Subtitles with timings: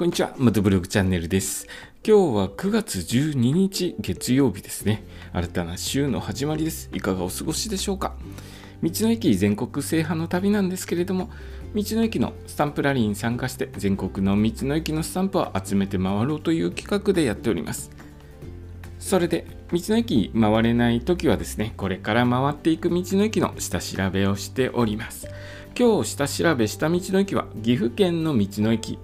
[0.00, 1.66] こんにちは、マトブログチャンネルです。
[2.02, 5.04] 今日は9月12日月曜日ですね。
[5.34, 6.88] 新たな週の始まりです。
[6.94, 8.14] いかがお過ごしでしょうか？
[8.82, 11.28] 道の駅全国制覇の旅なんですけれども、
[11.74, 17.90] 道の駅のスタンプラリーに参加して全国の道の駅のスタンプを集めて回ろうという企画でやっております。
[18.98, 25.28] それで、道の駅回れない時はですね、これから回っていく道の駅の下調べをしております。
[25.78, 28.98] 今日下調べした道の駅は岐阜県の道の駅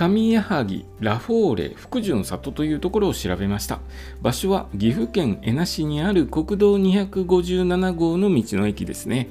[0.00, 3.80] 上矢萩ラフォーレ福寿の里というところを調べました。
[4.22, 9.28] 場所は岐阜県恵那市にある国道257号の道の駅ですね。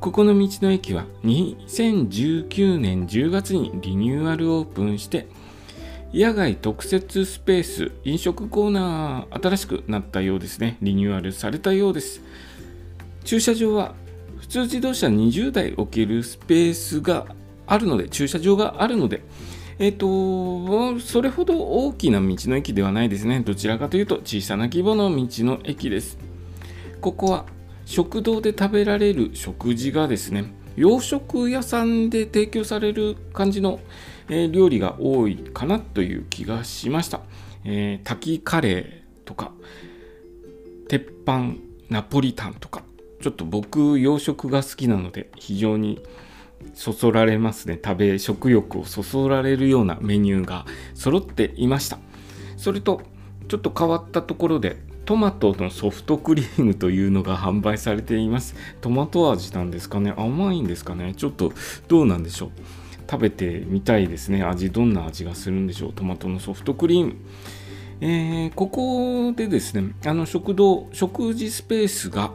[0.00, 5.28] ここの道の駅は2019年10月にリニューアルオープンして
[6.12, 10.76] 野外特設スペース飲食コーナー新しくなったようですね。
[10.82, 12.20] リニューアルされたようです。
[13.24, 13.94] 駐車場は
[14.40, 17.24] 普通自動車20台置けるスペースが
[17.66, 19.22] あるので駐車場があるので
[19.82, 23.40] えっ、と、それほど大きな道の駅ではないですね。
[23.40, 26.18] どちらかというと小さな規模の道の駅です。
[27.00, 27.46] ここは
[27.84, 33.80] 食堂で食べられる食事がですね、洋食屋さんで提供される感じの、
[34.28, 37.22] えー料理が多いかなという気がしました。
[37.64, 38.84] えー炊きカレー
[39.24, 39.50] とか、
[40.86, 41.54] 鉄板
[41.90, 42.84] ナポリタンとか、
[43.20, 46.00] ちょっと僕洋食が好きなので非常に
[46.74, 47.78] そそられますね。
[47.82, 51.98] 食べ食欲をそそられるようなメニューが揃っていました。
[52.56, 53.02] それと
[53.48, 58.54] ちょっと変わったところでトマトのソフトクリームというのが 販売されています。
[58.80, 60.14] トマト味なんですかね？
[60.16, 61.14] 甘いんですかね？
[61.16, 61.52] ちょっと
[61.88, 62.50] どうなんでしょう？
[63.10, 64.42] 食べてみたいですね。
[64.42, 65.92] 味どんな味がするんでしょう？
[65.92, 67.16] トマトのソフトクリーム。
[68.00, 72.32] えーここでですねあの食堂食事スペースが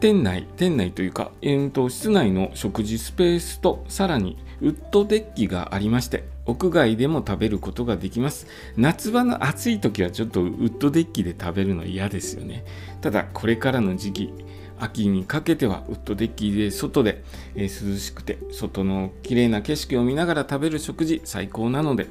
[0.00, 8.46] 店内店内というか、えーと室内の食事スペースとさらにウッドデッキがありまして屋外でも食べることができます。
[8.76, 12.64] 夏場の暑い時はちょっとウッドデッキで食べるの嫌ですよね。
[13.02, 14.32] ただこれからの時期
[14.78, 17.22] 秋にかけてはウッドデッキで外で、
[17.54, 22.06] えー涼しくて外の綺麗な景色を見ながら食べる食事最高なので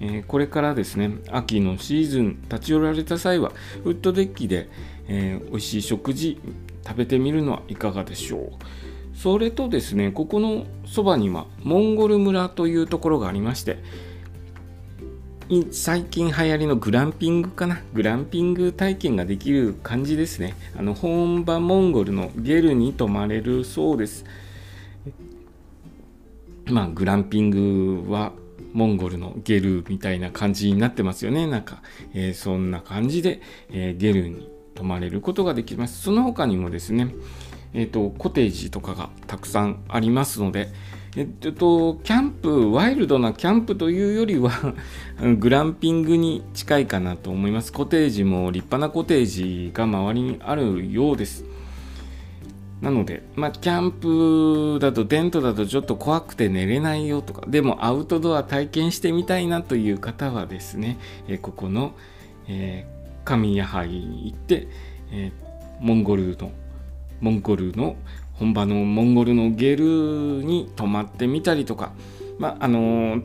[0.00, 3.52] えーこれからですね秋のシーズン立ち寄られた際は
[3.84, 4.68] ウッドデッキで、
[5.06, 6.40] えー美味しい食事
[6.86, 8.50] 食べてみるのはいかがでしょう。
[9.14, 13.78] それとですねここのそばにはモンゴル村というところがありまして
[15.70, 17.82] 最近流行りのグランピングかな？
[17.92, 20.54] グランピング体験ができる感じですね。
[20.78, 24.24] あの本場モンゴルのゲルに泊まれるそうです。
[26.64, 28.32] まあグランピングは
[28.72, 31.46] モンゴルのゲルみたいな感じになってますよね。
[31.46, 31.82] なんか、
[32.14, 34.48] えーそんな感じで、えーゲルに
[34.82, 37.14] 泊まれることができますその他にもですね
[37.72, 40.68] えっ、とコテージとかがたくさんありますので
[41.14, 44.50] えっと、キャンプ、ワイルドなキャンプというよりは、
[45.38, 47.70] グランピングに近いかなと思います。
[47.70, 51.44] コテージも立派なコテージが周りにあるようです。
[52.80, 60.96] なので、まあ、キャンプだとテントだとちょっと怖くて寝れないよとか、でもアウトドア体験してみたいなという方はですね、
[61.28, 61.92] えここの、
[62.48, 64.68] えー上谷萩に行って、
[65.10, 66.52] えーモンゴルの、
[67.20, 67.96] モンゴルの
[68.34, 69.84] 本場のモンゴルのゲル
[70.44, 71.92] に泊まってみたりとか、
[72.38, 73.22] まあ、あのー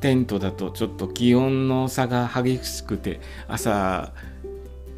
[0.00, 4.12] テントだとちょっと気温の差が激しくて朝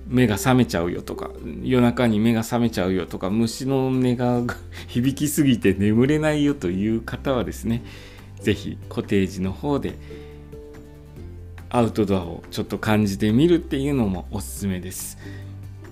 [0.07, 1.31] 目が覚めちゃうよとか
[1.63, 4.43] 夜中に目が覚めちゃうよとか虫の音が
[4.87, 7.83] 響きすぎて眠れないよという方はですね
[8.41, 9.95] 是非コテージの方で
[11.75, 15.17] アウトドアをちょっと感じてみるっていうのもおすすめです。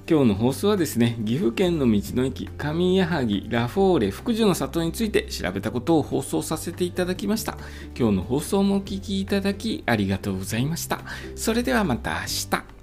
[0.07, 7.57] 今日の放送はですね岐阜県の道の駅上矢萩ラフォーレ福寿の里について調べたことを放送させていただきました。
[7.99, 11.01] 今日の放送もお聴きいただきありがとうございました。
[11.35, 12.80] それではまた明日。